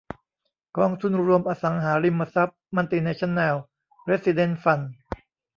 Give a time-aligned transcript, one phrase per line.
[0.77, 3.55] กองทุนรวมอสังหาริมทรัพย์มัลติเนชั่นแนล
[4.05, 4.91] เรสซิเดนซ์ฟันด์